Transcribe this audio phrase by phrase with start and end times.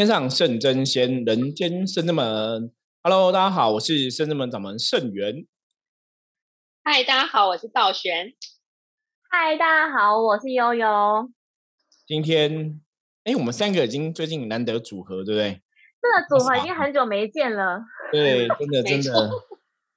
[0.00, 2.72] 天上圣真仙，人间圣真门。
[3.02, 5.44] Hello，大家好，我是圣真门掌门圣元。
[6.82, 8.32] 嗨，大家好，我是道玄。
[9.30, 11.30] 嗨，大家好，我是悠悠。
[12.06, 12.80] 今天，
[13.24, 15.60] 哎，我们三个已经最近难得组合，对不对？
[16.00, 17.82] 这个组合已经很久没见了。
[18.10, 19.30] 对，真的 真的。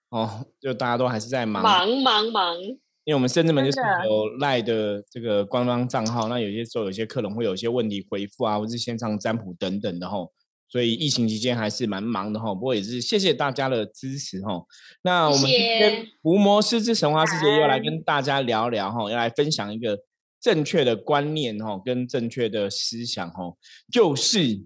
[0.10, 2.58] 哦，就大家都还是在忙忙忙忙。
[3.06, 10.32] 因为我们深圳门就是有赖的这个官方账号，那有些时候有些客人会有一些问题回复啊，或是线上占卜等等的吼，
[10.70, 12.56] 所以疫情期间还是蛮忙的吼。
[12.56, 14.66] 不过也是谢谢大家的支持吼。
[15.02, 20.00] 那我们今天伏魔师之神话世界又来跟大家聊聊吼，要来分享一个
[20.40, 23.58] 正确的观念吼，跟正确的思想吼，
[23.92, 24.64] 就是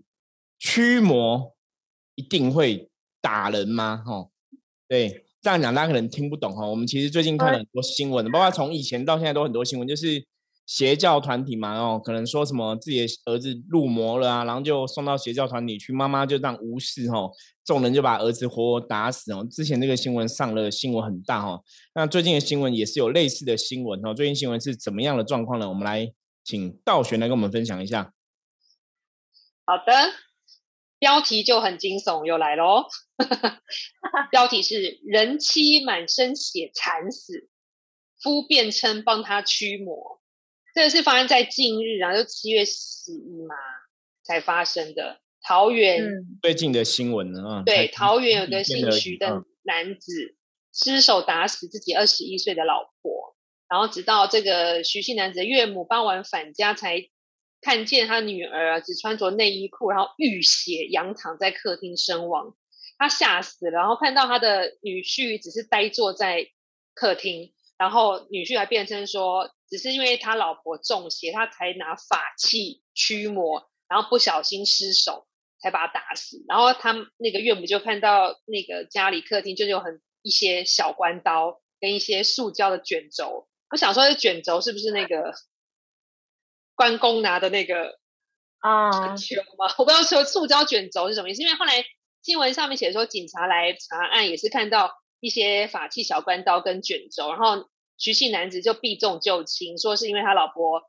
[0.60, 1.56] 驱魔
[2.14, 4.04] 一定会打人吗？
[4.06, 4.32] 吼，
[4.88, 5.24] 对。
[5.48, 6.68] 这样讲大家可能听不懂哈。
[6.68, 10.22] 我们其实最近看了很多新闻，包括从以前到现在都很多新闻，就是
[10.66, 17.32] 邪教团体嘛，哦，可能说什么自己的儿子入魔了啊，然后就送到邪教团体去，妈妈就当无视哦，
[17.64, 19.48] 众人就把儿子活活打死哦。
[19.50, 21.62] 之前这个新闻上了新闻很大哈，
[21.96, 24.14] 那最近的新闻也是有类似的新闻哦。
[24.14, 25.70] 最近新闻是怎么样的状况呢？
[25.70, 26.12] 我们来
[26.44, 28.12] 请道玄来跟我们分享一下。
[29.64, 30.27] 好的。
[31.00, 32.86] 标题就很惊悚，又来喽！
[34.32, 37.50] 标题是“人妻满身血惨死，
[38.20, 40.22] 夫辩称帮他驱魔”。
[40.74, 43.56] 这个是发生在近日啊，就七月十一嘛
[44.24, 45.20] 才发生的。
[45.42, 46.04] 桃园
[46.42, 47.64] 最近的新闻呢？
[47.66, 50.36] 对，桃园有个姓徐的男子
[50.74, 53.36] 失手打死自己二十一岁的老婆，
[53.70, 57.10] 然后直到这个徐姓男子的岳母傍晚返家才。
[57.68, 62.56] 看见他女儿只穿着内衣裤，然后浴血仰躺在客厅身亡，
[62.98, 63.72] 他吓死了。
[63.72, 66.48] 然后看到他的女婿只是呆坐在
[66.94, 75.28] 客厅，然后女婿还辩称说，只是因为他老婆中邪，他才拿法器驱魔，然后不小心失手
[75.62, 76.46] 才把他打死。
[76.48, 85.34] 然后他那个岳母就看到那个家里客厅就有很一些小关刀跟一些塑胶的卷轴，我想说卷轴是不是那个？
[86.78, 87.98] 关公拿的那个
[88.60, 89.74] 啊球吗？
[89.80, 91.84] 我不知道说塑胶卷轴是什么意思，因为后来
[92.22, 97.68] 新闻上面写说警察来查案也是看到一些法器小关刀跟卷轴，然后
[97.98, 100.84] 徐姓男子就避重就轻，说是因为他老婆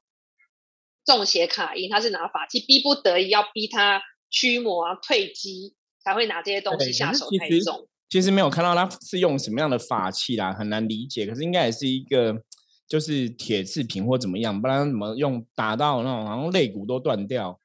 [1.07, 7.89] 中邪卡因，他是拿法器逼不得已要逼他驱魔啊退机才会拿这些东西下手太重。
[8.11, 11.27] 其实没有看到他是用什么样的法器啦，很难理解。
[11.27, 12.43] 可是应该也是一个。
[12.89, 17.61] 就是铁制品或怎么样，不然怎么用打到那种，好像肋骨都断掉。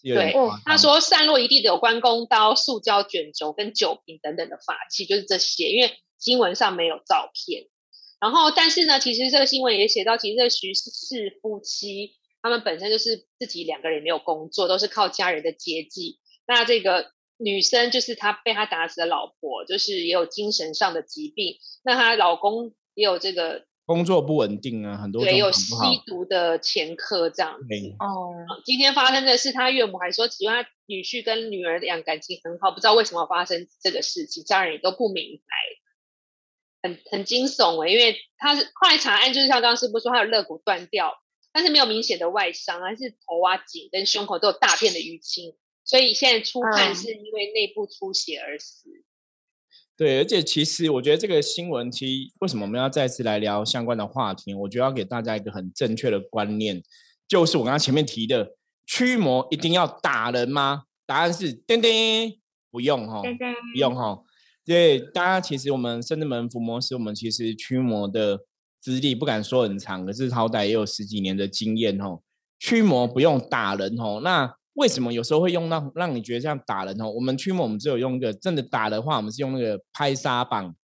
[0.00, 0.32] 对，
[0.64, 5.68] 他说散落一地的有关公刀、塑胶卷轴跟酒瓶等等的法器，就是这些。
[5.70, 7.64] 因为新闻上没有照片，
[8.20, 16.20] 然后但是呢，其实这个新闻也写到，其实这徐氏夫妻他们本身就是自己两个人没有工作，都是靠家人的接济。
[16.46, 21.56] 那这个女生就是她被他打死的老婆，就是也有精神上的疾病。
[21.82, 23.66] 那她老公也有这个。
[23.88, 25.72] 工作不稳定啊，很多对有吸
[26.04, 28.34] 毒的前科这样子哦。
[28.62, 35.40] 今天发生的是他岳母还说，其实他女婿跟女儿两感情很好，不知道为什么发生这个事情，家人也都不明
[36.82, 37.88] 白，很很惊悚哎。
[37.88, 41.14] 因为他是后来查案，就是像刚刚师傅说，他有肋骨断掉，
[41.50, 48.90] 但是没有明显的外伤，还是头啊、颈跟胸口都有大片的淤青，所以现在初判是因为内部出血而死。
[49.98, 54.54] 对，而且其实我觉得这个新闻，其实为什么我们要再次来聊相关的话题？
[54.54, 56.80] 我觉得要给大家一个很正确的观念，
[57.26, 58.52] 就是我刚刚前面提的，
[58.86, 60.84] 驱魔一定要打人吗？
[61.04, 62.38] 答案是叮叮，
[62.70, 64.22] 不用哈，不用哈。
[64.64, 68.38] 对，大家其实我们圣智门伏魔师，我们其实驱魔的
[68.80, 72.20] 资历不敢说很长，可是好歹也有十几年的经验哦。
[72.60, 74.54] 驱魔不用打人哦，那。
[74.78, 77.10] 为什么有时候会用到让你觉得像打人哦？
[77.10, 80.74] 我们驱魔，我们只有用一个真的打的话，我们是用那个拍沙棒，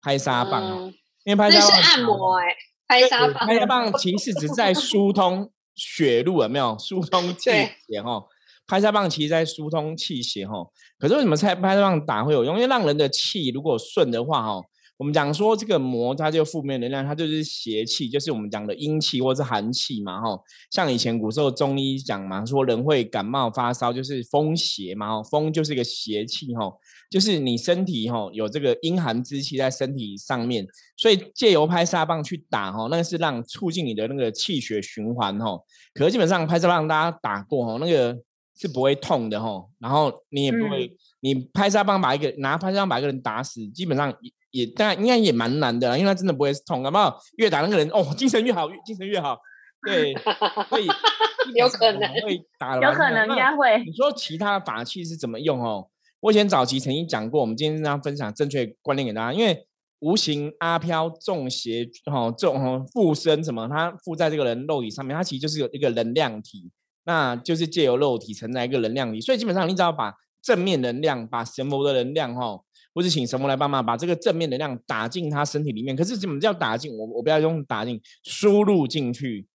[0.00, 0.92] 拍沙棒，
[1.24, 2.56] 因为拍沙棒是按摩哎，
[2.88, 8.24] 拍沙棒，拍沙棒其实只是在疏通血路，有没有 疏通气血哈？
[8.66, 10.70] 拍沙棒其实在疏通气血哦。
[10.98, 12.56] 可是为什么在拍沙棒打会有用？
[12.56, 14.62] 因为让人的气如果顺的话哈。
[14.98, 20.38] 我们讲说这个魔，它就负面能量，它就是邪气，就是我们讲的阴气或是寒气嘛，哈。
[20.70, 25.22] 像以前古时候中医讲嘛，说人会感冒发烧，就是风邪嘛，吼。
[25.24, 26.72] 风就是一个邪气，哈，
[27.10, 30.64] 就是你身体哈有这个阴寒之气在身体上面，
[30.96, 35.58] 所以借由拍沙棒去打，哈，那个是让促进你的那个气血循环，哈。
[35.94, 38.16] 可是基本上拍沙棒大家打过，哈，那个
[38.56, 39.64] 是不会痛的，哈。
[39.80, 44.14] 然后你也不会，你拍沙棒把一个拿拍沙棒把一个人打死，基本上。
[44.52, 47.18] 也当然应该也蛮难的，因为他真的不会痛，好不好？
[47.38, 49.36] 越打那个人哦，精神越好，精神越好。
[49.84, 50.14] 对，
[50.70, 50.86] 会
[51.56, 53.82] 有可能会打，有可能应该会。
[53.84, 55.88] 你说其他法器是怎么用哦？
[56.20, 59.66] 我以前早期曾经讲过，我们今天这样分享正确观念给大家，因为
[59.98, 66.70] 无形阿飘中邪哈中附身什么，它附在这个人肉体上面，它其实就是有一个能量体，
[67.04, 72.60] 那就是借由肉体承载一个能量体，所以基本上你只要把正面能量，把神魔的能量哈。
[72.94, 75.96] 或者请神魔来帮忙把这个正面能量打进他身体里面。
[75.96, 76.96] 可是怎么叫打进？
[76.96, 79.46] 我我不要用打进，输入进去。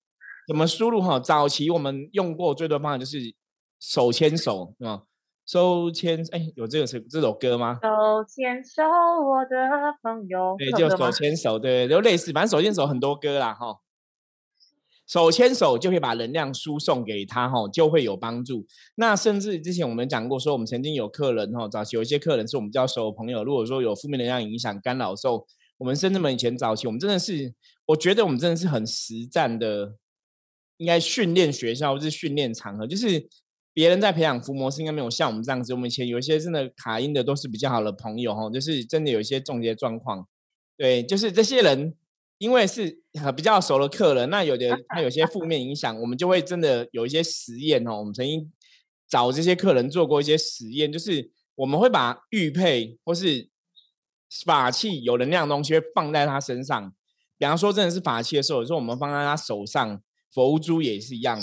[0.47, 1.01] 怎么输入？
[1.01, 3.19] 哈，早期我们用过最多方法就是
[3.79, 5.03] 手牵手，啊，
[5.45, 7.79] 手牵哎，有这个是这首歌吗？
[7.81, 9.57] 手牵手，我的
[10.01, 10.55] 朋友。
[10.57, 13.75] 对，就手牵手，对，就类似，反正手牵手很多歌啦，哈。
[15.07, 18.65] 手牵手就可以把能量输送给他，哈，就会有帮助。
[18.95, 23.42] 那甚至之前我们讲过，说我们曾经有客人，哈，早期有一些客人是我们比较熟的朋友。
[23.42, 27.54] 如果说有负面能量影响、干扰的时候，我们甚至们以前早期，我们真的是，
[27.86, 29.94] 我觉得我们真的是很实战的，
[30.75, 33.30] 应该训练学校或是训练场合，就是
[33.74, 35.74] 别人在培养伏魔师，应该没有像我们这样子。
[35.74, 40.27] 我们以前有一些真的卡音的，都是比较好的朋友，哈，就是真的有一些重结状况，
[40.75, 41.95] 对，就是这些人。
[42.37, 43.01] 因为是
[43.35, 47.97] 比较熟的客人，那有的他有些负面影响，我们就会真的有一些实验哦。
[47.97, 48.51] 我们曾经
[49.07, 53.49] 找这些客人做过一些实验，就是我们会把玉佩或是
[54.45, 56.93] 法器有能量的东西会放在他身上。
[57.39, 60.01] 比方说，真的是法器的时候，有时候我们放在他手上，
[60.31, 61.39] 佛珠也是一样，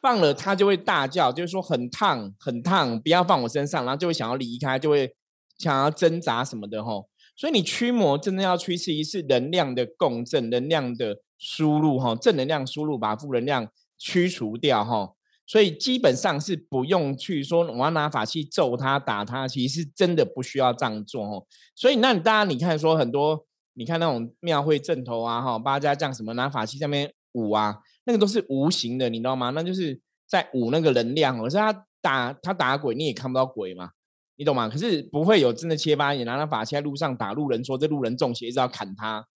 [0.00, 5.14] 放了他就会大叫，就是说很烫很烫，不要放我身上，然后就会想要离开，就会
[5.58, 7.08] 想要挣扎什么的吼。
[7.38, 15.14] 所以你驱魔真的要驱是一是能量的共振，能量的输入哈，正能量输入把负能量驱除掉哈。
[15.46, 21.46] 所以基本上是不用去说我要拿法器揍他打他，其实真的不需要这样做哦。
[21.76, 29.50] 所以那大家你看说很多，你看那种庙会阵头啊哈，八家将什么拿法器上面舞啊，那个都是无形的，你知道吗？
[29.50, 33.90] 那就是在舞那个能量，而是他打他打鬼你也看不到鬼嘛。
[34.38, 34.68] 你懂吗？
[34.68, 39.26] 可是不会有真的切八眼拿那法器在路上打路人，说这路人中邪，一直要砍他，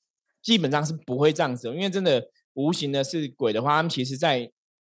[0.40, 1.66] 基本上是不会这样子。
[1.70, 4.48] 因为真的无形的是鬼的话，他们其实在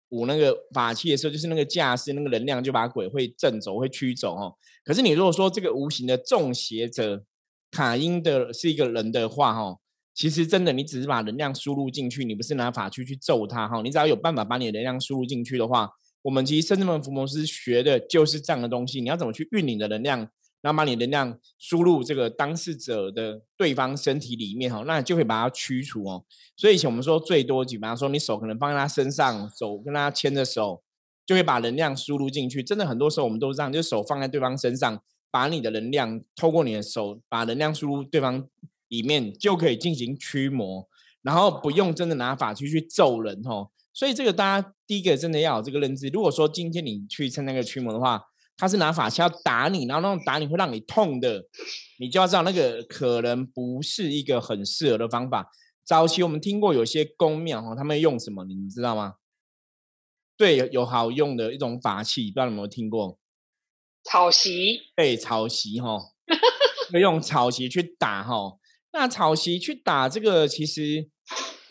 [0.10, 4.54] 舞那个法器的时候，就是那个架势、那个能量就把鬼会震走、会驱走哦。
[4.86, 7.24] 可是你如果说这个无形的中邪者
[7.72, 9.80] 卡因的是一个人的话，哈，
[10.14, 13.82] 其实真的你只是把能量输入进去，你不是拿法器去揍他哈。
[13.82, 15.90] 你只要有办法把你的能量输入进去的话。
[16.24, 20.20] 我们其实深圳门伏魔师学的就是这样的东西，你要怎么去运你的能量，
[20.62, 26.24] 然后把你能量输入这个当事者的对方身体里面哈，那就会把它驱除哦。
[26.56, 30.82] 所以以前我们说最多，比方说你手可能放在他身上，手跟他牵着手，
[31.26, 32.64] 就会把能量输入进去。
[32.64, 38.48] 真的很多时候我们都是这样，就手放在对方身上，把你的能量透过你的手，把能量输入对方
[38.88, 40.88] 里面，就可以进行驱魔，
[41.22, 43.72] 然后不用真的拿法器去揍人哦。
[43.94, 46.08] 所以这个大家第一个真的要有这个认知。
[46.08, 48.20] 如果说今天你去趁那个驱魔的话，
[48.58, 51.44] 他是拿法器要打你，然后那种打你会让你痛的，
[52.00, 55.50] 你就要知道那个可能不是一个很适合的方法。
[55.86, 59.16] 早期我们听过有些宫庙哈，他们用什么，你们知道吗？
[60.36, 63.20] 对，有好用的一种法器，不知道有没有听过？
[64.04, 64.80] 草席。
[64.96, 66.00] 对，草席哈，
[66.92, 68.58] 会用草席去打哈。
[68.92, 71.10] 那草席去打这个其实。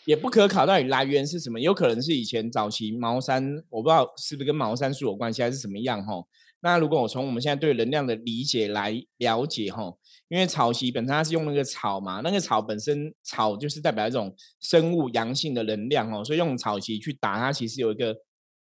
[0.05, 1.59] 也不可考，到底来源是什么？
[1.59, 6.23] 有可能是以前早期茅山，我不知道是不是跟茅山术有关系，还是什么样哈？
[6.61, 9.93] 那如果我从我们现在对能量的理解来了解哈，
[10.29, 18.15] 因为草席本身它是用那个草嘛，那个草本身草就是代表一种生物阳性的能量哦，所以用草席去打它，其实有一个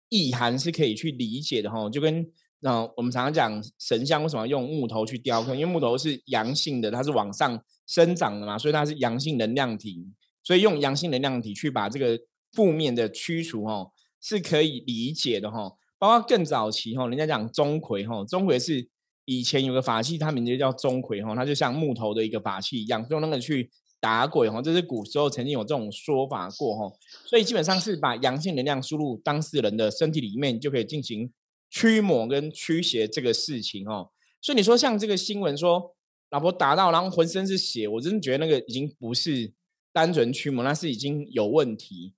[0.10, 1.90] 意涵是可以去理解的哈。
[1.90, 2.26] 就跟
[2.62, 5.54] 那我们常常讲神像为什么用木头去雕刻？
[5.54, 10.08] 因为木头是阳性的，它是往上生长的嘛，所以它是阳性能量体。
[10.44, 12.20] 所以用阳性能量体去把这个
[12.52, 15.74] 负面的驱除，哈，是可以理解的，哈。
[15.98, 18.90] 包括更早期，哈，人家讲钟馗，哈，钟馗是
[19.26, 23.70] 以前有个法器，它名字叫钟馗，哈，它就像木头的一个法器一样，用那个去
[24.00, 26.92] 打鬼，哈，这是古时候曾经有这种说法过，哈。
[27.28, 31.32] 所以基本上是把阳性能量输入当事人的身体里面，就可以进行
[31.70, 34.10] 驱魔跟驱邪这个事情，哦。
[34.42, 35.96] 所以你说像这个新闻说，
[36.32, 39.54] 老婆打到然后浑身是血，我真的觉得那个已经不是。
[39.94, 42.16] 单纯驱魔那是已经有问题，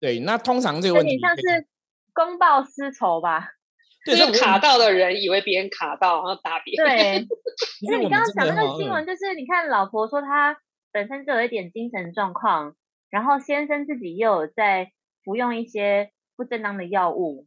[0.00, 1.66] 对，那通常这个问题像是
[2.12, 3.50] 公报私仇吧？
[4.04, 6.88] 就是卡到的人以为别人卡到，然后打别人。
[6.88, 7.28] 对，
[7.80, 10.58] 因为你刚刚讲那个新闻，就是你看老婆说她
[10.90, 12.74] 本身就有一点精神状况，
[13.10, 14.90] 然后先生自己又有在
[15.24, 17.46] 服用一些不正当的药物，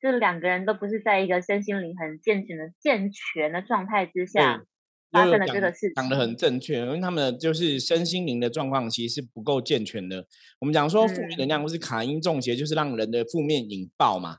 [0.00, 4.64] 就是两个人都不是在一个身心灵很健全的健全的状态之下，
[5.10, 5.92] 发生了这个事情。
[5.94, 10.26] 讲的很正确，因为他们就是身心灵的状况其实是不够健全的。
[10.60, 14.38] 我们讲说负面能量或是卡因中邪，就是让人的负面引爆嘛。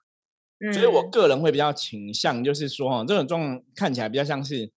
[0.73, 4.71] 所以我个人会比较倾向，就是说哈，这种状况看起来比较像是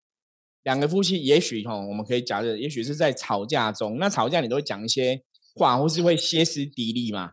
[0.62, 5.20] 两个夫妻，也许哈，我们可以假设，也许是在吵架中，那吵架你都会讲一些
[5.56, 7.32] 话，或是会歇斯底里嘛。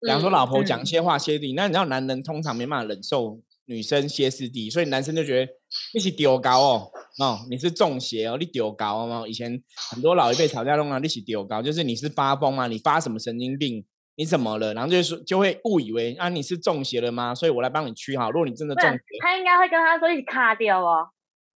[0.00, 5.52] 比方说老婆讲一些话歇斯底里，那你知道男人通常没办法忍受女生歇斯底里，所以男生就觉得
[5.94, 9.26] 一起丢高哦，哦，你是中邪哦，你丢高哦。
[9.26, 13.84] 以前很多老一辈吵架弄啊，一起丢高，就是你是发疯啊，你发什么神经病？
[14.14, 14.74] 你怎么了？
[14.74, 17.34] 然后就说就会误以为啊你是中邪了吗？
[17.34, 18.30] 所以我来帮你驱好。
[18.30, 21.08] 如果你真的中邪，他应该会跟他说一起卡掉哦。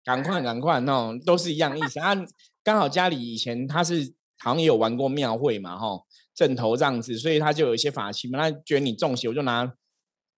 [0.05, 2.13] 赶快赶快，那种都是一样意思啊。
[2.65, 6.03] 刚好家里以前他是好像也有玩过庙会嘛，哈，
[6.35, 8.39] 正头这样子，所以他就有一些法器嘛。
[8.39, 9.73] 他觉得你中邪，我就拿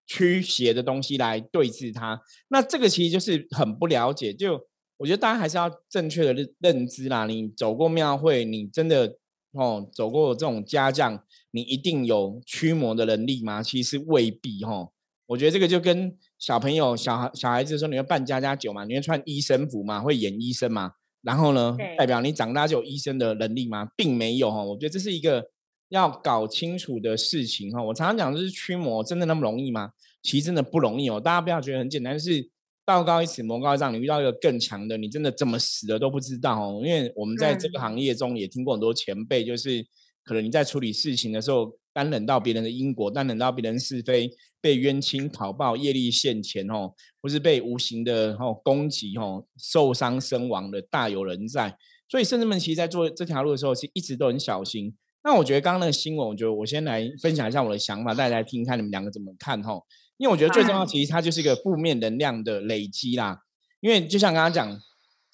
[0.06, 2.20] 驱邪的东西来对治他。
[2.48, 4.32] 那这个其实就是很不了解。
[4.32, 4.66] 就
[5.04, 7.26] 我觉得大家还是要正确的认认知啦。
[7.26, 9.18] 你走过庙会，你真的
[9.52, 11.22] 哦走过这种家将。
[11.50, 13.62] 你一定有驱魔的能力吗？
[13.62, 14.88] 其实未必哈。
[15.26, 20.92] 我觉得这个就跟小朋友、小孩、小孩子说你会扮家家酒嘛，你会穿医生服嘛，会演医生嘛。
[21.20, 23.86] 然后呢，代表你长大就有医生的能力吗？
[23.94, 24.64] 并没有哈。
[24.64, 25.44] 我觉得这是一个
[25.90, 27.82] 要搞清楚的事情哈。
[27.82, 29.90] 我常常讲就是驱魔真的那么容易吗？
[30.22, 31.20] 其实真的不容易哦。
[31.20, 32.50] 大家不要觉得很简单，是
[32.84, 36.82] 道高一尺魔高一丈，你遇到一个更强的，你真的怎么死的都不知道哦。
[36.84, 39.86] 因为我们在这个行业中也听过很多前辈，就是。
[40.26, 51.76] 可能你在处理事情的时候，担忍到别人的因果，担忍到别人是非，被冤亲讨报，业力现前哦，或是被无形的哦攻击哦，受伤身亡的大有人在。
[52.08, 54.94] 所以，圣人们其实在做这条路的时候，是一直都很小心。
[55.22, 59.78] 那我觉得刚刚那个新闻，我觉得我先来分享一下我的想法，大家来听看你们两个怎么看哈。
[60.16, 63.40] 因为我觉得最重要，其实它就是一个负面能量的累积啦。
[63.80, 64.80] 因为就像刚刚讲。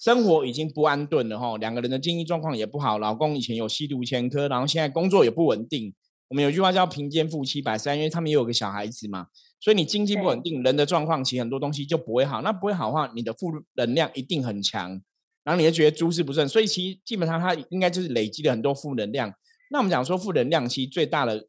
[0.03, 5.93] 生活已经不安顿了哈，两个人的经济状况也不好，老公以前有吸毒前科，然后现在工作也不稳定。
[6.29, 9.27] 我们有句话叫“贫贱夫妻百事哀”，因为他们也有个小孩子嘛，
[9.59, 12.41] 所以你经济不稳定，人的状况其实很多东西就不会好。
[12.41, 14.99] 那不会好的话，你的负能量一定很强，
[15.43, 16.49] 然后你就觉得诸事不顺。
[16.49, 19.31] 所以其实基本上它应该就是累积了很多负能量。
[19.69, 21.47] 那我们讲说负能量其实最大的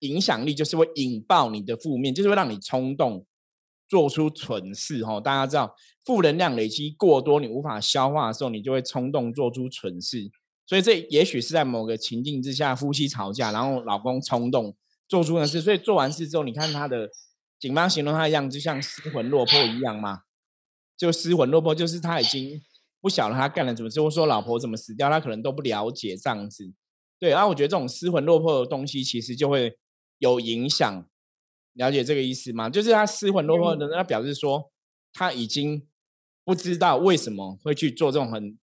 [0.00, 3.26] 影响力就是会引爆你的负面，就是会让你冲动。
[3.86, 5.72] 做出蠢事哈，大家知道
[6.04, 10.30] 负能量累积过多，你无法消化的时候，你就会冲动做出蠢事。
[10.66, 14.74] 所以这也许是在某个情境之下，夫妻吵架，然后老公冲动
[15.06, 15.60] 做出的事。
[15.60, 17.10] 所以做完事之后，你看他的
[17.60, 20.22] 警方形容他的样子，就像失魂落魄一样嘛。
[20.96, 22.60] 就失魂落魄，就是他已经
[23.02, 26.72] 不晓得他干了什么事，或说老婆怎么死掉，他可能都不了解这样子。
[27.20, 29.76] 对，然后我觉得这种失魂落魄的东西，其实就会
[30.24, 31.06] 有影响。
[31.74, 32.70] 了解这个意思吗？
[32.70, 34.70] 就是他失魂落魄的，那表示说
[35.12, 35.86] 他已经
[36.44, 38.56] 不知道为什么会去做这种很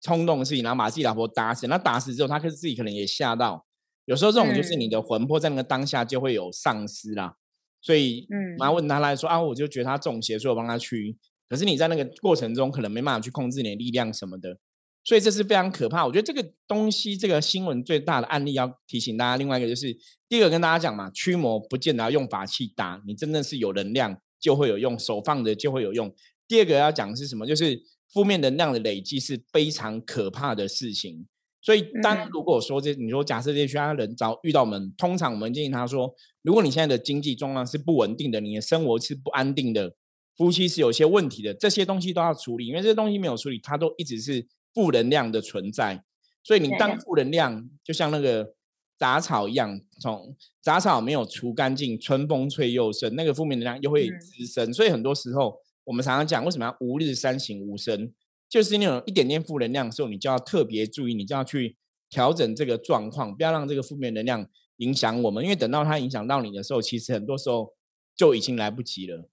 [0.00, 1.66] 冲动的事情，然后把自己老婆打死。
[1.66, 3.66] 那打死之后，他可是自己可能也吓到。
[4.04, 7.34] 有时候这种就是你的魂魄在那个当下就会有丧失啦。
[7.82, 11.18] 所以，嗯，然后问他来说啊，我就觉得他中邪，所以我帮他驱。
[11.48, 14.58] 可是你在那个过程中可能没办法去控制你的力量什么的。
[15.06, 16.04] 所以这是非常可怕。
[16.04, 19.36] 我觉得这个东西，这个新闻最大的案例要提醒大家。
[19.36, 19.96] 另外一个就是，
[20.28, 26.12] 第一个跟大家讲嘛，驱魔不见得要用法器打，你真的是有能量就会有用，手放着就会有用。
[26.48, 27.46] 第二个要讲的是什么？
[27.46, 27.80] 就是
[28.12, 31.24] 负面能量的累积是非常可怕的事情。
[31.62, 39.94] 所以，当如果说这你说假设这些其他人遭遇到我们，通常我们建议他说，如果你现在的经济状况是不稳定的，你的生活是不安定的，
[40.36, 44.44] 夫妻是有些问题的，这些东西都要处理，因为这些东西没有处理，他都一直是。
[44.76, 46.04] 负能量的存在，
[46.42, 48.52] 所以你当负能量就像那个
[48.98, 54.70] 杂草一样，从杂草没有除干净，春风吹又生，那个负面能量又会滋生。
[54.74, 58.12] 所以很多时候我们常常讲，为什么要吾日三省吾身？
[58.50, 61.74] 就是那种一点点负能量的时候，你就要特别注意，你就要去
[62.10, 65.42] 调整这个状况，不要让这个负面能量影响我们。
[65.42, 67.72] 因为等到它影响到你的时候，其实很多时候
[68.14, 69.30] 就已经来不及了。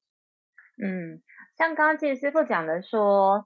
[0.82, 1.22] 嗯，
[1.58, 3.46] 像刚刚其实师傅讲的说。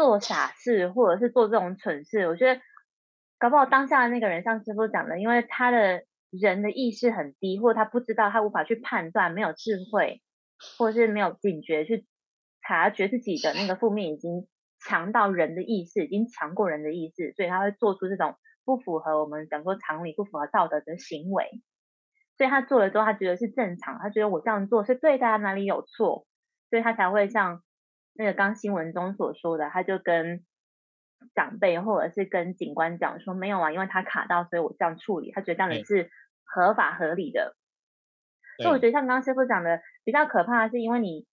[0.00, 2.58] 做傻事或者是做这种蠢事，我觉得
[3.38, 10.22] 搞不好当下的那个人，像师傅讲的，因为他的人的意识很低，或者他不知道，他无法去判断，没有智慧，
[10.78, 12.06] 或者是没有警觉去
[12.66, 14.48] 察觉自己的那个负面已经
[14.82, 21.60] 强到人的意识，已经强过人的意识，所以他会做出这种不符合我们讲说常理、不符合道德的行为。
[22.38, 26.26] 所以他做了之后，他觉得是正常，他觉得我这样做是对的，哪里有错，
[26.70, 27.62] 所以他才会像。
[28.20, 30.44] 那个刚新闻中所说的，他就跟
[31.34, 36.10] 长辈或者是跟警官讲说，没有啊，因为他卡到，所以我这样处理，他觉得这样也是
[36.44, 37.56] 合法合理的。
[38.58, 41.26] 所以我觉得像刚刚师傅讲的，比较可怕的是，因为你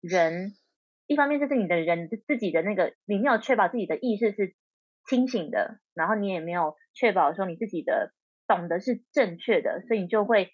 [0.00, 0.54] 人
[1.06, 4.56] 一方面就是你的人自己的那个，你没有确保自己的意识是
[5.06, 8.12] 清醒的，然后你也没有确保说你自己的
[8.48, 10.50] 懂得是正确的，所以你就会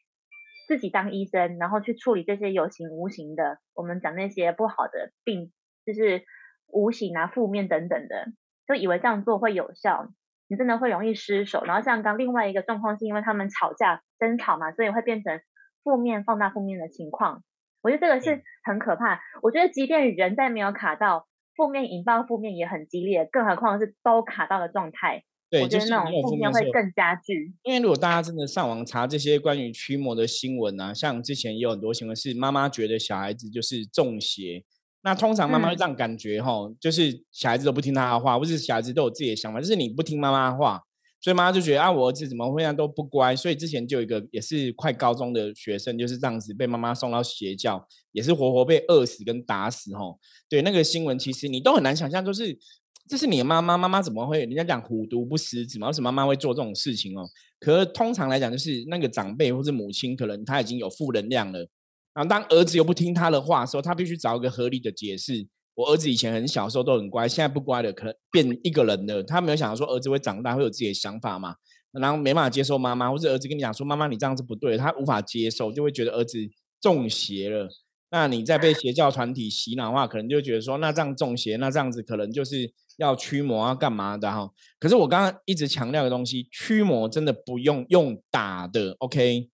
[0.69, 5.51] 自己当医生，然后去处理这些有形无形的，我们讲那些不好的病，
[5.95, 6.23] 就是
[6.67, 8.27] 无形啊、负面等等的，
[8.67, 10.09] 就以为这样做会有效，
[10.49, 11.65] 你真的会容易失手。
[11.65, 15.41] 然后像刚另外一个状况是因为他们吵架争吵嘛，所以会变成
[15.83, 17.43] 负面放大负面的情况。
[17.83, 19.21] 我觉得这个是很可怕。
[19.43, 25.25] 我觉得即便人在没有卡到负面引爆负面也很激烈，更何况是都卡到的状态。
[25.49, 27.53] 对，就是那种负面会更加剧。
[27.65, 34.63] 因为如果大家真的上网查这些关于驱魔的新闻啊，像之前也有很多新闻是妈妈觉得小孩子就是中邪，
[35.03, 40.83] 那通常妈妈会这样感觉哈，就是小孩子都不听他的话，或是小孩子都有自己的想法，就是你不听妈妈的话。
[41.23, 43.37] 所以妈妈就觉得啊，我儿子怎么会这样都不乖？
[43.37, 50.19] 所以之前就有一个也是快高中的学生，就是这样子被妈妈送到邪教，也是活活被饿死跟打死吼。
[50.49, 52.59] 对，那个新闻其实你都很难想象，就是
[53.07, 54.41] 这是你的妈妈，妈妈怎么会？
[54.41, 57.29] 人家讲虎毒不食子嘛，为什么妈妈会做这种事情哦？
[57.59, 61.69] 可是通常来讲，就是那个长辈或是母亲，可能他已经有负能量了，
[62.15, 65.47] 然后当儿子又不听他的话的时候，他必须找一个合理的解释。
[65.75, 69.23] 我儿子以前很小时候都很乖，现在不乖了，可能变一个人了。
[69.23, 71.55] 他没有想到说儿子会长大会有自己的想法嘛，
[71.93, 76.39] 然后没办法接受妈妈，或者儿子跟你讲说妈妈你这样子不对，他无法接受，就会觉得儿子
[76.81, 77.69] 中邪了。
[78.11, 84.51] 那你在被邪教团体洗脑的话，可能就觉得说那这样中邪，那这样子可能就是要驱魔啊干嘛的哈。
[84.81, 89.49] 可是我刚刚一直强调的东西，驱魔真的不用用打的，OK。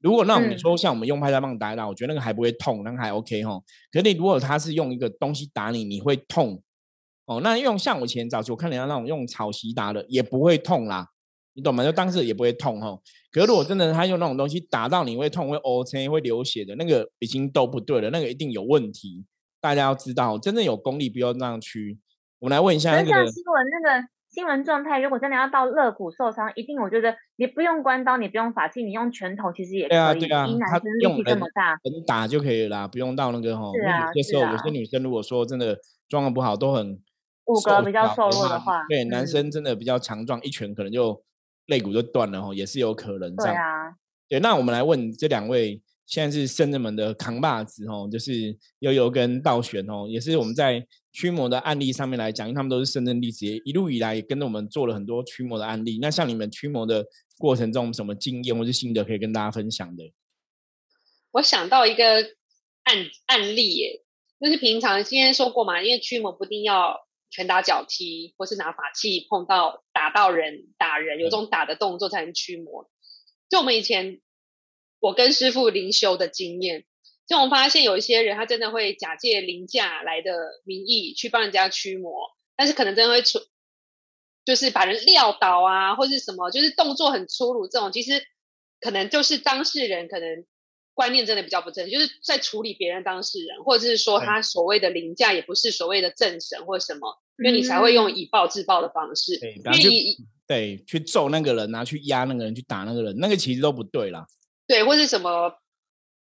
[0.00, 3.60] 如果那种你说像我们用拍打棒打一打，我觉得那个还不会痛，那个还 OK 哈。
[3.90, 6.62] 可是你如果他是用一个东西打你，你会痛
[7.24, 7.40] 哦。
[7.42, 11.08] 那用像我以前早期我看人家那种用草席打的，也不会痛啦，
[11.54, 11.82] 你懂吗？
[11.82, 12.98] 就当时也不会痛哈。
[13.32, 19.24] 可是如果真的他用那种东西打到你会痛，会 O C 会流血的那个，已经都不对了，那个一定有问题。
[19.60, 21.98] 大家要知道，真正有功力不要那样去。
[22.38, 24.08] 我们来问一下那个新闻那个。
[24.36, 29.96] 新闻状态，如果真的要到肋骨受伤，一定我觉得你不用关刀，你不用法器，你用拳头其实也可以。
[29.96, 33.72] 对啊，对啊，他用力气这么大，能打就可以了，不用到那个吼。
[33.74, 36.98] 是啊，有时候有些女生如果说真的状况不好，都很
[37.44, 41.22] 骨骼比较瘦弱的话，对，男生真的比较强壮，一拳可能就
[41.68, 43.34] 肋骨就断了吼，也是有可能。
[43.36, 43.94] 对啊，
[44.28, 45.80] 对，那我们来问这两位。
[46.06, 55.98] 现在是圣人门的扛把子哦，就是悠悠跟道玄哦，也是我们在驱魔的案例上面来讲，因为他们都是圣人弟子，一路以来也跟着我们做了很多驱魔的案例。
[56.00, 57.04] 那像你们驱魔的
[57.38, 60.04] 过程中，什么经验或是心得可以跟大家分享的？
[61.32, 62.22] 我想到一个
[62.84, 64.02] 案案例耶，
[64.40, 72.88] 就是平常今天说过嘛，因为驱魔不一定要拳打脚踢，或是拿法器碰到打到人打人，有这种打的动作才能驱魔。
[73.48, 74.20] 就我们以前。
[75.06, 76.84] 我跟师傅灵修的经验，
[77.28, 80.32] 就我们发现有一些人，他真的会假借灵驾来的
[80.64, 82.12] 名义去帮人家驱魔，
[82.56, 83.38] 但是可能真的会出，
[84.44, 88.20] 就是把人撂倒啊，或是什么，就是动作很粗鲁这种，其实
[88.80, 90.44] 可能就是当事人可能
[90.92, 100.16] 观念真的比较不正，就是在处理别人当事人，或者是说他所谓的灵驾也不是所谓的正神或什么，因为你才会用以暴制暴的方式，因为
[100.48, 104.26] 对去揍那个人啊，去压那个人，去打那个人，那个其实都不对啦。
[104.66, 105.58] 对，或是什么，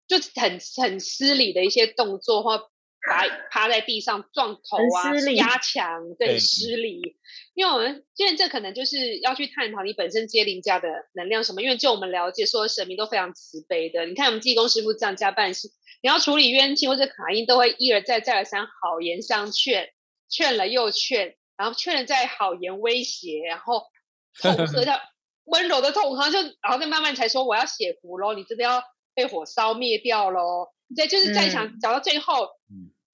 [0.09, 2.71] 就很很失礼的一些动作，或
[3.09, 7.17] 把趴在地上撞头啊、压墙，对，失礼。
[7.55, 11.63] 因为我们现在这可能就是要去探讨你本身接灵家的能量什么。
[11.63, 14.07] 因为就我们了解，说神明都非常慈悲的。
[14.07, 15.69] 你看我们济公师傅这样加办事，
[16.01, 19.91] 你要处理冤亲或者卡因，都会一而再、再而三好言相劝，
[20.29, 23.83] 劝了又劝，然后劝了再好言威胁，然后
[24.41, 24.99] 痛喝 掉。
[25.45, 28.83] 温柔的痛，然后就，然后再慢慢才说我要写符喽，你真的要
[29.15, 30.69] 被火烧灭掉喽。
[30.95, 32.49] 对，就是在想讲到最后，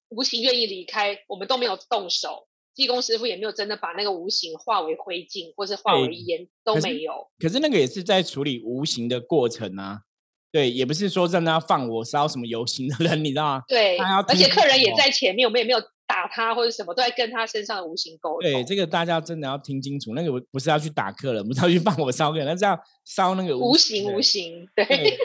[0.09, 7.29] 无形愿意离开，我们都没有动手，济公师傅也没有真的把那个无形化为灰烬，或是化为烟，都没有。
[7.39, 10.01] 可是那个也是在处理无形的过程啊，
[10.51, 13.63] 对，也不是说真的要放我烧什么游行的人，你知道吗？
[13.67, 15.79] 对，而且客人也在前面，我们也没有。
[16.09, 18.41] 打他或者什么都在跟他身上的无形沟通。
[18.41, 20.15] 对，这个大家真的要听清楚。
[20.15, 24.67] 那个不是要去打客人，不是要去放我烧客人，那是要烧那个无形无形。
[24.75, 25.19] 对。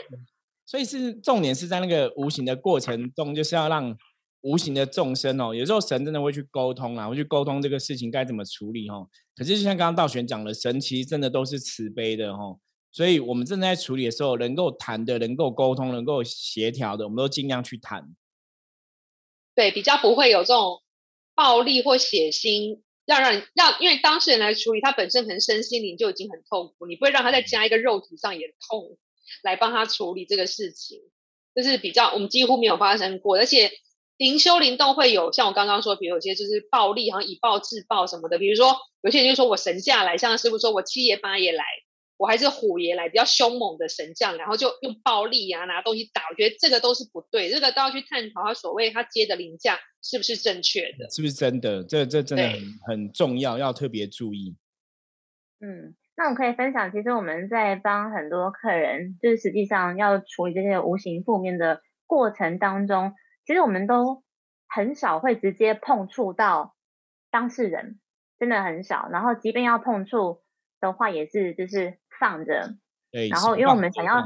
[0.63, 3.97] 所以是重点是在那个无形的过程中，就是要让
[4.41, 9.09] 无形的众生哦，有时候神真的会去沟通啊，会去沟通这个事情该怎么处理哦。
[9.35, 12.59] 可是就像刚刚道玄讲的，神其实真的都是慈悲的哦。
[12.95, 18.15] 所以我们正在处理的时候，能够谈的、能够沟通、能够协调的，我们都尽量去谈。
[19.53, 20.81] 对，比较不会有这种
[21.33, 28.97] 暴力或血腥，要让让，因为当事人来处理，他本身可能身心灵就已经很痛苦，你不会让他再加一个肉体上也痛
[29.43, 31.01] 来帮他处理这个事情，
[31.53, 33.71] 就是比较我们几乎没有发生过，而且
[34.15, 38.37] 灵修灵动会有像我刚刚说，比如有些就是暴力，好像以暴制暴什么的。
[38.37, 41.65] 比如说有些人就说我神下来，像师傅说我七爷八爷来，
[42.17, 46.21] 我还是虎爷来，比较凶猛的神将，然后就用暴力啊拿东西打。
[46.29, 51.83] 我觉得这个都是不对，这个都要去探讨他所谓他接的灵驾是不是正确的，是不是真的？
[51.83, 54.55] 这这真的很很重要，要特别注意。
[55.59, 63.13] 嗯，那我可以分享，其实我们在帮很多客人，就是实际上要处理这些无形负面的过程当中。
[63.45, 64.23] 其实我们都
[64.67, 66.75] 很少会直接碰触到
[67.29, 67.99] 当事人，
[68.39, 69.07] 真的很少。
[69.11, 70.41] 然后即便要碰触
[70.79, 72.75] 的话，也是就是放着。
[73.31, 74.25] 然后因为我们想要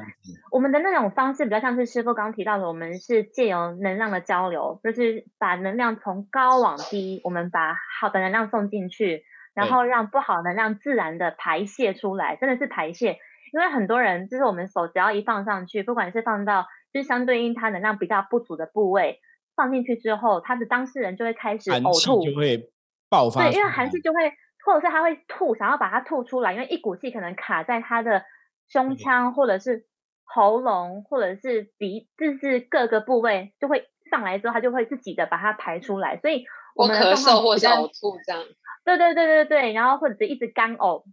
[0.52, 9.24] 我们的那种方式比较像是师傅刚刚提到的，我们是借由能量的交流，就是把能量从高往低，我们把好的能量送进去，
[9.54, 13.20] 然后让不好能量自然的排泄出来，真的是排泄。
[13.54, 19.20] 因为很多人就是我们手只要一放上去，不管是放到就是相对应它能量比较不足的部位
[19.56, 22.72] 放进去之后，他的当事人就会开始呕吐，就会
[23.10, 23.44] 爆发。
[23.44, 24.32] 对，因为寒气就会，
[24.66, 28.24] 或者是他会吐，想要把它吐出来，因为一股气可能卡在他的
[28.68, 29.86] 胸腔，或者是
[30.24, 36.18] 喉咙，或者是鼻，就是各个部位就会上来之后，他就会自己的把它排出来。
[36.18, 36.46] 所以
[36.76, 38.44] 我们咳嗽或者呕吐这样。
[38.84, 41.04] 对对对对对，然后或者是一直干呕。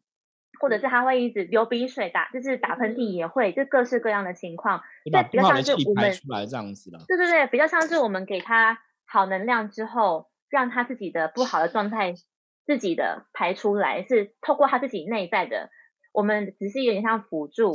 [0.59, 4.81] 或者是他会一直流鼻水打，就是打喷嚏也会，就各式各样的情况。
[5.05, 6.99] 对，比较像是我们出来这样子的。
[7.07, 12.15] 对对对，比较像是我们给他好能量之后，让他自己的不好的状态
[12.67, 15.71] 自己的排出来，是透过他自己内在的。
[16.13, 17.75] 我们只是有点像辅助，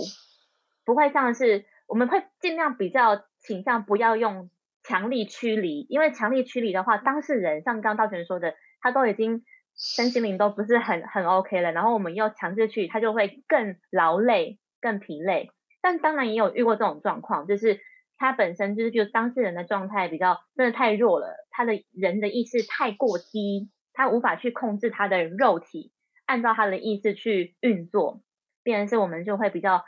[0.85, 4.49] 不会像是我们会尽量比较倾向不要用
[4.83, 9.43] 强力驱离，因为强力驱离的话，当事人像刚道全说的，他都已经。
[9.73, 15.49] 身心灵都不是很很 OK 了，然后我们又强制去，他就会更劳累、更疲累。
[15.81, 17.79] 但当然也有遇过这种状况，就是
[18.17, 25.91] 他本身就是就当事人的状态比较真的太弱了，他的人的意识太过低，他无法去控制他的肉体，
[26.25, 28.21] 按照他的意识去运作，
[28.63, 29.83] 变成是我们就会比较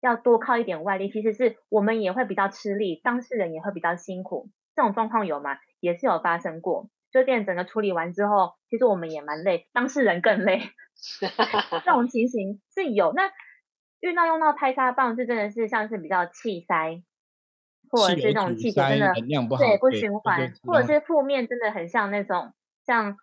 [0.00, 4.50] 要多靠一点外力，其实是我们也会比较吃力，当事人也会比较辛苦。
[4.76, 5.58] 这种状况有吗？
[5.80, 6.90] 也是有发生过。
[7.12, 10.62] 就店整个处理完之后，其实我们也蛮累，当事人更累。
[11.84, 13.12] 这种情形是有。
[13.12, 13.30] 那
[14.00, 17.02] 遇到用到拍沙棒，是真的是像是比较气塞，
[17.88, 19.12] 或者是那种气血真的
[19.58, 22.52] 对不循环，或者是负面真的很像那种
[22.84, 23.16] 像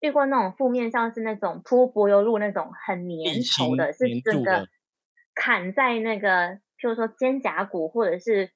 [0.00, 4.68] 遇过那种负面，像是那种铺柏油路那种很粘稠的，是整个
[5.34, 8.50] 砍在那个，譬如说肩胛骨，或者是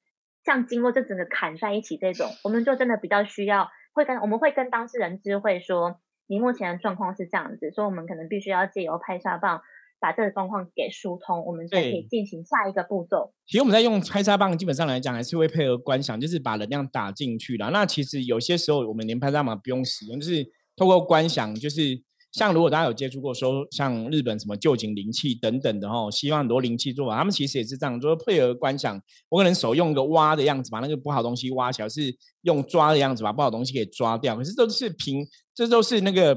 [0.45, 3.69] 像经络就整个砍在一起这种，我们就真的比较需要。
[3.93, 9.61] 会跟我们会跟当事人知会说，你目前的状况是这样子，所以我们可能必须要借由拍沙棒
[9.99, 13.33] 把这个状况给疏通，我们才可以进行下一个步骤。
[13.45, 17.69] 其实我们在用拍沙棒，基本上来讲还是会配合观想，就是把能量打进去了。
[17.69, 20.43] 那其实有些时候我们连拍沙棒不用使用，就是
[20.75, 22.03] 透过观想，就是。
[22.33, 34.35] 像如果大家有接触过，说像日本什么旧景灵气等等的哈，西方很多灵气做法，他们其实也是这样，就是配合观想，我可能手用个挖的样子，把那个不好东西挖起来，是用抓的样子把不好东西给抓掉。
[34.35, 36.35] 可是都是凭，这都是那个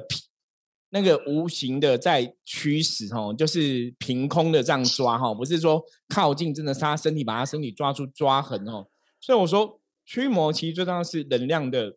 [0.90, 8.86] 那个无形的在驱使哦，就是凭空的这样抓哈，不是说靠近真的是他身体把他身体抓出抓痕哦。
[9.18, 11.96] 所以我说驱魔其实最重要是能量的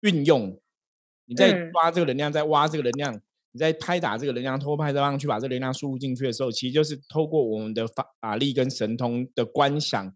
[0.00, 0.58] 运用。
[1.28, 3.14] 你在抓这个能量，在挖这个能量，
[3.52, 10.12] 你在拍打这个能量，拖拍上去把这个能量输入进去的时候，其实就是透过我们的法法力跟神通的观想，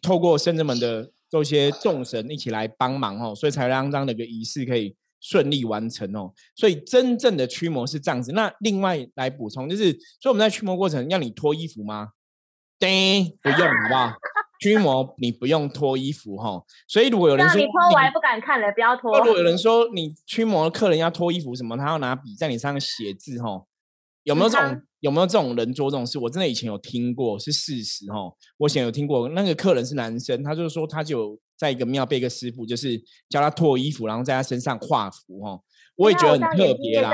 [0.00, 6.32] 透过圣人们的这些众神一起来帮忙哦，所以才让这样的一个仪式可以顺利完成哦。
[6.54, 8.32] 所以真正的驱魔是这样子。
[8.32, 12.10] 那另外来补充就是，所以我们在驱魔过程要你脱衣服吗？
[12.78, 14.12] 对，不用，好不好？
[14.62, 19.18] 驱魔你不用脱衣服哈，所以如果有人说你脱我还不敢看了，不要脱。
[19.18, 23.64] 如果有人说你驱魔客人要脱衣服什么，他要拿笔在你身上写字哈，
[24.22, 26.16] 有没有这种有没有这种人做这种事？
[26.18, 28.18] 我真的以前有听过，是事实哈。
[28.56, 32.96] 我以前有听过，那个客人是男生，他就是说他就在一个庙被一个师傅就是
[33.28, 35.60] 教他脱衣服，然后在他身上画符哈。
[35.96, 37.10] 我也觉得很特别啦。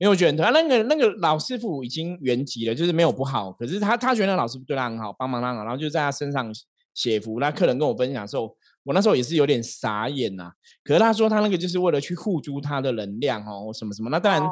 [0.00, 3.52] 没有觉得他那个那个老师傅已经原籍了，就是没有不好。
[3.52, 6.50] 可是他他觉得那老师傅对他很好，帮忙他好，然后就在他身上
[6.94, 7.38] 写符。
[7.38, 10.52] 那客人跟我分享的时候，我那时候也是有点傻眼呐。
[10.82, 14.08] 可是他说他那个就是为了去护住他的能量哦，什么什么。
[14.08, 14.42] 那当然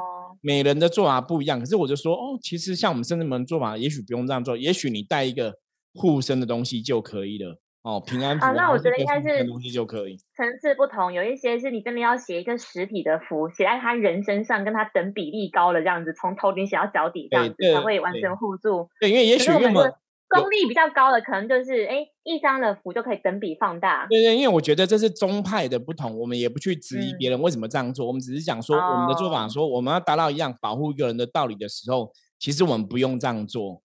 [0.42, 1.58] 每人的做法不一样。
[1.58, 5.54] 可是我就说哦，其实像我们深圳门做法，也许不用这样做，也许你带一个
[5.94, 7.58] 护身的东西就可以了。
[7.88, 10.18] 哦，平安符啊，那我觉得应该是东西就可以。
[10.36, 18.90] 层次不同，有一些是你真的要写一个实体的符，写在他人身上，跟他等比例高了这样子，从头顶写到脚底这样子才会完全互助。
[19.00, 24.06] 对，因为也许我们功力比较高的，可能就是哎，一张的符就可以等比放大。
[24.10, 33.80] 对对，因为我觉得这是宗派的不同，我们也不去质疑别人为什么这样做，我们只是讲说我们的做法，说我们要达到一样保护一个人的道理的时候，其实我们不用这样做。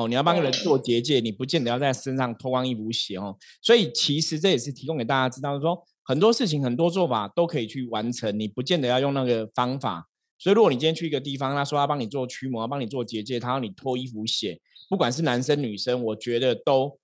[0.00, 3.36] 哦，你要帮人做结界，你不见得要在身上脱光衣服写哦。
[3.60, 10.06] 所以其实这也是提供给大家知道，说很多事情很多做法都可以去完成，你不见得要用那个方法。
[10.38, 14.58] 所以如果你今天去一个地方，他说要帮你做驱魔，要帮你做结界，他要你脱衣服写。
[14.88, 16.98] 不管是男生女生，我觉得都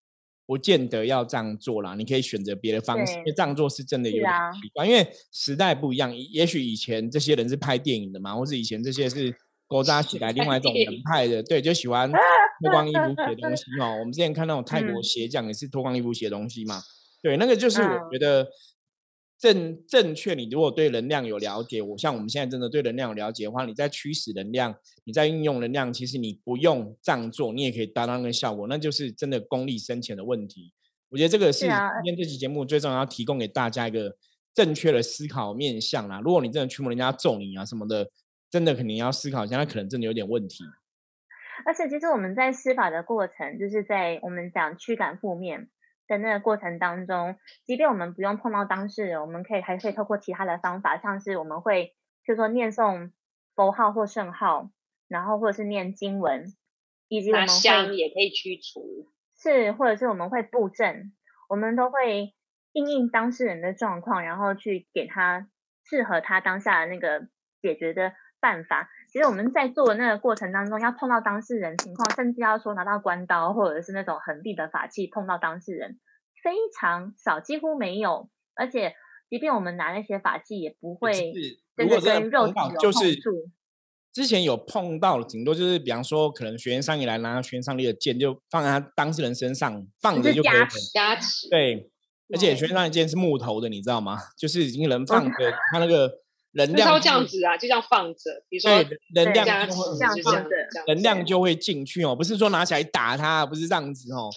[0.47, 1.95] 不见得要这样做啦。
[1.95, 4.87] 你可以选择别的方式，因为这样做是真的有点奇怪。
[4.87, 9.33] 因为时代不一样，也许以前这些人是拍电影的嘛，或是以前这些是
[9.69, 12.11] 勾扎起来另外一种门派 的，对，就喜欢
[12.63, 13.97] 脱光衣服写东西 哦。
[14.01, 16.81] 我们之前看那种泰国鞋匠也是脱光衣服写东西嘛，
[17.23, 18.49] 对，那个就是我觉得。
[19.39, 30.73] 正正确，你如果对能量有了解，我像我们现在真的对能量有了解的话，你在驱使能量，你在运用能量，其实你不用这样做，你也可以达到那个效果，那就是真的功力深浅的问题。
[31.11, 31.71] 我觉得这个是今
[32.05, 34.17] 天这期节目最重要，要提供给大家一个
[34.55, 36.19] 正确的思考面向啦。
[36.25, 38.09] 如果你真的驱魔，人家揍你啊什么的，
[38.51, 40.65] 真的肯定要思考一下，那可能真的有点问题。
[41.65, 45.69] 而且，其实我们在施法的过程，就是在我们讲驱赶负面。
[46.09, 53.11] 的那个过程当中，即便我们不用碰到当事人，我们可以还可以透过其他的方法，像是我们会就说念诵
[53.57, 54.71] 佛号或圣号，
[55.09, 56.45] 然后或者是念经文，
[57.09, 61.13] 以及我们会也可以驱除，是或者是我们会布阵，
[61.49, 62.37] 我们都会
[62.71, 65.49] 应应当事人的状况，然后去给他
[65.83, 67.27] 适合他当下的那个
[67.61, 68.89] 解决的办法。
[69.17, 75.99] 其实我们在做的那个过程当中，要碰到当事人情况，甚至要说拿到关刀或者是那种横臂的法器碰到当事人，
[76.45, 78.29] 非常少，几乎没有。
[78.55, 78.93] 而且，
[79.31, 81.33] 即便我们拿那些法器，也不会
[81.75, 82.53] 真的跟肉体
[82.83, 83.51] 有碰触。
[84.13, 90.61] 之前有碰到，顶多就是比方说，可能学员上一来拿学员上力的剑，就放在他当事人身上放着就可以。
[90.93, 91.49] 加持。
[91.49, 91.91] 对，
[92.35, 94.19] 而且学员上一剑是木头的，你知道吗？
[94.37, 96.26] 就是已经人放着他那个。
[96.57, 98.43] 能量这样子啊，就这样放着。
[98.49, 98.71] 比如说，
[99.15, 100.51] 能量就会这样放着，
[100.89, 102.17] 能量就会进去哦。
[102.17, 104.31] 不是说拿起来打它，不是这样子哦。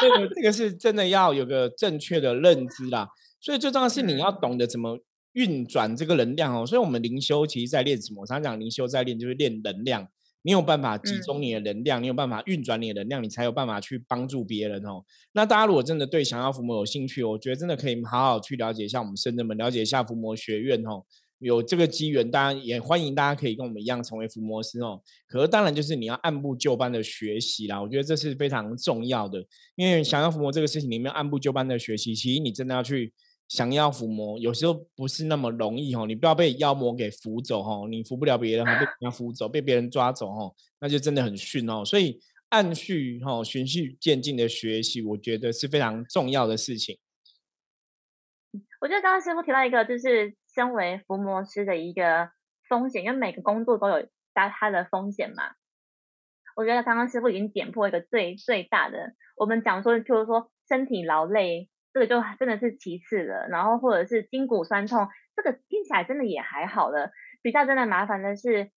[0.00, 3.08] 这个 这个是真的要有个正确的认知啦。
[3.40, 4.98] 所以最重要是你要懂得怎么
[5.32, 6.66] 运转这个能量哦。
[6.66, 8.22] 所以我们灵修其实在练什么？
[8.22, 10.08] 我常讲灵修在练就是练能量。
[10.44, 15.04] 你有办法集中你的能量，你有办法运转你的能量，你才有办法去帮助别人哦。
[15.34, 21.04] 那大家如果真的对降妖伏魔有兴趣，我觉得真的可以好好去了解一下我们深圳们，了解一下伏魔学院哦。
[21.42, 25.02] 有这个机缘，当然也欢迎大家可以跟我们一样成为伏魔师哦。
[25.26, 29.44] 可是当然就是你要按部就班的学习啦，我觉得这是非常重要的。
[29.74, 33.12] 因为想要伏魔这个事情，你们按部就班的学习，其实你真的要去
[33.48, 36.06] 想要伏魔，有时候不是那么容易哦。
[36.06, 41.84] 你不要被妖魔给扶走哦，你扶不了别人，还被人家扶走，被别人抓走哦，那就真的很逊哦。
[41.84, 46.96] 所以按序哈，循序渐进的学习，我觉得是非常重要的事情。
[48.80, 50.32] 我觉得刚刚师傅提到一个，就是。
[50.54, 52.30] 身为伏魔师的一个
[52.68, 55.52] 风险，因为每个工作都有它它的风险嘛。
[56.54, 63.48] 我觉得刚刚师傅已经点破一个最最大的，我们讲说就是说身体劳累，这个就真的是其次了。
[63.48, 67.10] 然后或者是筋骨酸痛，这个听起来真的也还好了。
[67.40, 68.70] 比较真的麻烦的是，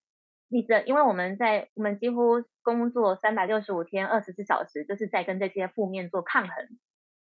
[0.48, 6.68] 你的因为我们在我们几乎工作三百六十五天二十四小时，就是在跟这些负面做抗衡。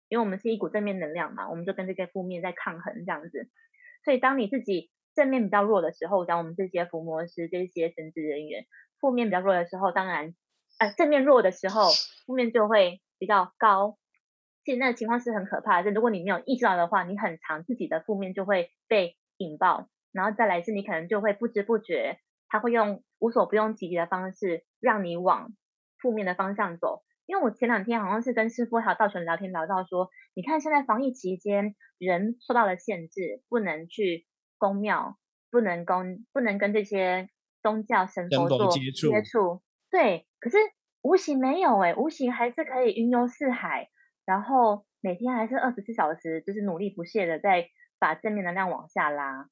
[0.09, 3.47] 因为我们是一股正面能量嘛，我们就跟这些负面在抗衡这样子。
[4.03, 8.65] 所以，当你自己正面比较弱的时候，像我们这些伏魔师、这些神职人员，
[8.99, 10.33] 负面比较弱的时候，当然，
[10.79, 11.89] 呃，正面弱的时候，
[12.25, 13.97] 负面就会比较高。
[14.63, 15.91] 现在的情况是很可怕的。
[15.91, 25.51] 如果你没有意识到的话，你很长自己的负面就会被引爆，然后再来是，你可能就会不知不觉，他会用无所不用其极的方式让你往
[25.99, 27.03] 负面的方向走。
[27.31, 35.17] 因为我前两天好像是跟师傅还有道玄聊天聊到说，你看现在防疫期间人受到了限制，不能去公庙，
[35.49, 37.29] 不能跟不能跟这些
[37.63, 40.27] 宗教神佛做接触，接触对。
[40.41, 40.57] 可是
[41.01, 43.87] 无形没有哎，无形还是可以云游四海，
[44.25, 49.47] 然后每天还是二十四小时，就是努力不懈的在把正面能量往下拉。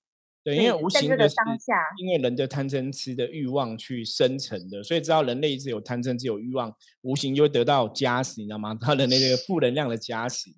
[0.50, 8.76] 对，因为无形的当下因为人的贪嗔痴的欲望去生成的，所以知道人类一直有贪嗔痴有欲望，无形就会得到加持，你知道吗？
[8.82, 10.50] 他的那个负能量的加持。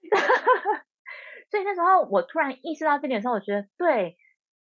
[1.50, 4.16] 所以那时候我突然意识到这点的时候，我觉得对，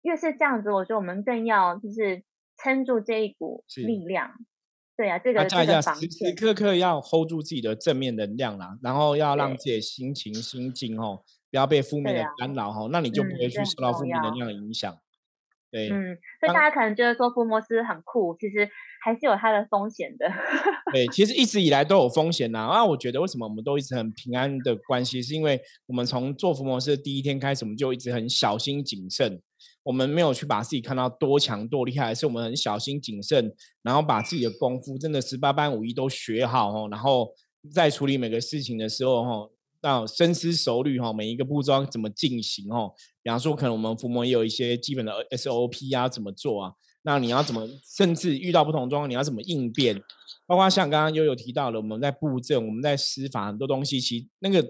[0.02, 2.24] 越是这样子，我觉得我们更要就是
[2.62, 4.32] 撑住这一股力量。
[4.96, 11.22] 对啊，这个这个时时刻刻要 hold 住自己的正面能量啦，然后要让自己的心情心境哦。
[11.56, 14.94] 不要被负面的干扰哈，那你就不会去受到负面能量的影响。
[15.70, 18.68] 对，嗯，所以大家可能觉得说福摩斯很酷，其实
[19.02, 20.30] 还是有它的风险的。
[20.92, 22.66] 对，其实一直以来都有风险呐。
[22.66, 29.40] 啊，我觉得为什么我们都一直很平安的关系，是因为我们从做福摩斯的第一天开始，我们就一直很小心谨慎。
[29.82, 33.50] 我们没有去把自己看到多强多厉害，是我们很小心谨慎，
[33.82, 37.32] 然后把自己的功夫真的十八般武艺都学好哦，然后
[37.72, 39.50] 在处理每个事情的时候哈。
[39.86, 42.92] 要深思熟虑哈，每一个步骤怎么进行哦？
[43.22, 46.72] 比方说，可能我们伏魔也有一些基本的 SOP 啊，怎么做啊？
[47.02, 50.02] 那你要怎么，甚至遇到不同状况，你要怎么应变？
[50.46, 54.60] 包括像刚刚悠悠提到了，我们在布阵，我们在施法，很多东西其实那个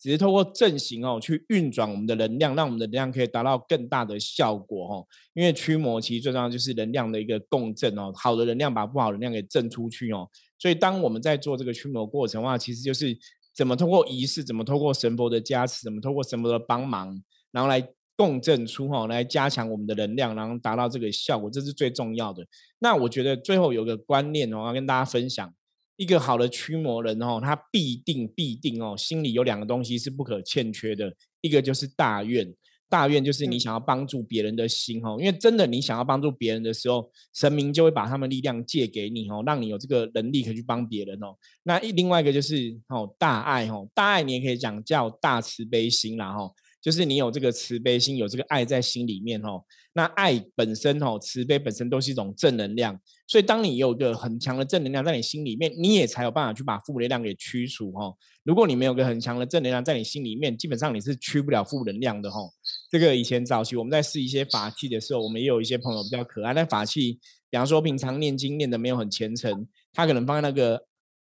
[0.00, 5.06] 只是透过阵型哦，去运转我们的能量，让我们的能量可以达到更大的效果哦。
[5.34, 10.28] 因为驱魔其实最重要就是能量的一个共振哦，好的能量把不好的能量给震出去哦。
[10.58, 13.16] 所以当我们在做这个驱魔过程的话，其实就是。
[13.54, 14.42] 怎么通过仪式？
[14.42, 15.84] 怎么通过神佛的加持？
[15.84, 17.22] 怎么通过神佛的帮忙？
[17.52, 17.86] 然后来
[18.16, 22.44] 共振出哈，来加强我们的能量，然后达到这个效果，这是最重要的。
[22.78, 25.54] 那我觉得最后有个观念哦，要跟大家分享：
[25.96, 32.52] 一个好的驱魔人哦，他必定必定哦，心里有两个东西是不可欠缺的，一个就是大愿。
[32.94, 41.34] 大愿就是你想要帮助别人的心哦，因为真的你想要帮助别人的时候，神明就会把他们力量借给你哦，让你有这个能力可以去帮别人哦。
[41.64, 46.48] 那另外一个就是哦大爱哦，大爱你也可以讲叫大慈悲心啦哈。
[46.80, 49.64] 就是你有这个慈悲心，有这个爱在心里面哦。
[49.94, 53.00] 那爱本身哦，慈悲本身都是一种正能量。
[53.26, 58.14] 所以当你有个很强的正能量在你心里面，你也才有办法去把负能量给驱除哦。
[58.42, 62.52] 如果你没有个很强的正能量在你心里面，基本上你是驱不了负能量的哦。
[62.94, 66.52] 这个以前早期我们在试一些法器的时候，我们也有一些朋友比较可爱。
[66.52, 67.18] 那法器，
[67.50, 70.80] 比方说平常念经念的没有很虔诚，他可能放在那个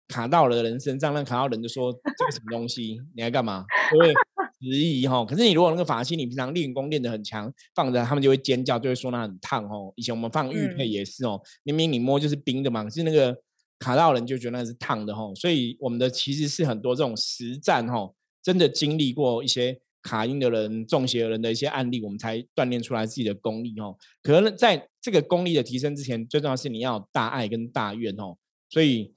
[0.07, 3.65] 卡到了人身上，那卡到人就说这个什么东西，你来干嘛？
[3.95, 4.15] 因为
[4.61, 9.93] 质疑哈，可是你如果那个法器，你平常练功练得很强，放着他们就会尖叫，就会说那很烫哦。
[9.97, 13.37] 以前我们放玉佩也是哦，明明你摸就是冰的嘛，可是那个
[13.81, 15.33] 卡到人就觉得那是烫的哦。
[15.35, 23.97] 所以我们的其实是很多这种实战哦，真的经历过一些卡音的人、中邪的人的一些案例，我们才锻炼出来自己的功力哦。
[24.23, 28.37] 可能在这个功力的提升之前，最重要是你要大爱跟大愿哦。
[28.69, 29.13] 所以。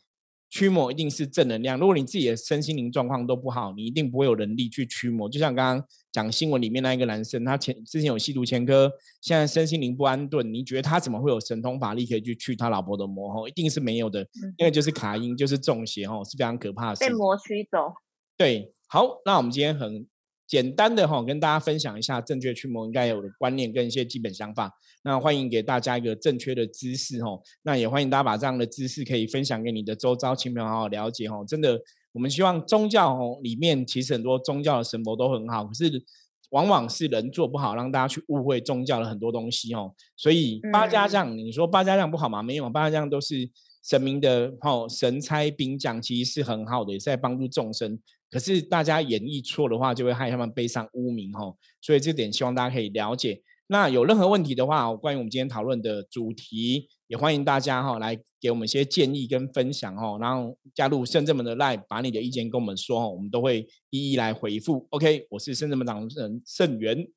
[0.51, 1.79] 驱魔一定是正能量。
[1.79, 5.29] 如果你自己的身心灵状况都不好，你一定不会有能力去驱魔。
[5.29, 13.31] 就像刚刚讲新闻里面那一个男生，他前之前有吸毒前科，现在身心灵不安顿，你觉得他怎么会有神通法力可以去驱他老婆的魔？
[13.31, 14.21] 哦，一定是没有的，
[14.57, 16.99] 因为就是卡因，就是中邪，哦，是非常可怕的。
[16.99, 17.93] 被魔驱走。
[18.35, 20.07] 对，好，那我们今天很。
[20.49, 24.73] 简单的哈，跟大家分享一下正确驱魔应该有的观念跟一些基本想法。
[25.03, 27.39] 那欢迎给大家一个正确的知识哈。
[27.61, 31.45] 那也欢迎大家把这样的知识可以分享给你的周遭亲朋好友了解哈。
[31.47, 31.79] 真的，
[32.13, 36.03] 我们希望宗教哦里面其实很多宗教的神佛都很好，可是
[36.49, 39.93] 往往是人做不好，让大家去误会宗教的很多东西哦。
[40.17, 42.41] 所以八家将，你说八家将不好吗？
[42.41, 43.47] 没有，八家将都是
[43.83, 47.99] 神明的哦，神差兵将，其实是很好的，也是在帮助众生。
[48.29, 51.53] 可是大家演绎错的话，就会害他们背上污名哈。
[51.81, 53.41] 所以这点希望大家可以了解。
[53.71, 60.17] 那有任何问题的话，关于我们今天讨论的主题，也欢迎大家哈来给我们一些建议跟分享哈。
[60.19, 64.87] 然后加入圣正门的 Line，把你的意见跟我们说哈，我们都会一一来回复。
[64.89, 67.07] OK，我是圣正门掌人盛元，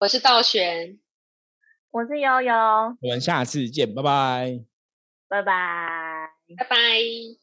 [0.00, 0.98] 我是道玄，
[1.92, 2.52] 我是悠悠，
[3.00, 4.60] 我们下次见，拜拜，
[5.28, 7.39] 拜拜，拜拜。